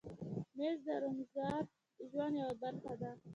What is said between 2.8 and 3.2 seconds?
ده.